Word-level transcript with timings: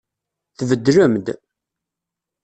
Tbeddlem-d. 0.57 1.27